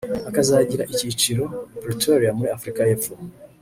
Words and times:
akazagira 0.29 0.83
icyicaro 0.93 1.43
i 1.75 1.79
Pretoria 1.83 2.31
muri 2.37 2.49
Afurika 2.55 2.79
y’Epfo 2.87 3.11